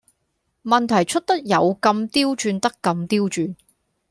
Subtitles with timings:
[0.63, 3.55] 問題出得有咁刁鑽得咁刁鑽